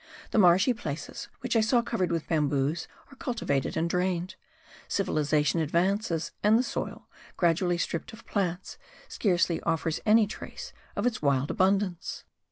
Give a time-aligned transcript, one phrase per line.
[0.31, 4.33] The marshy places which I saw covered with bamboos are cultivated and drained.
[4.87, 11.21] Civilization advances; and the soil, gradually stripped of plants, scarcely offers any trace of its
[11.21, 12.23] wild abundance.